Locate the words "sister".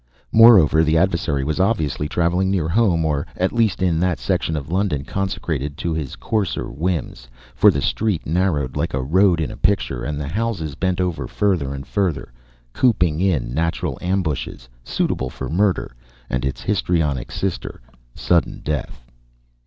17.31-17.79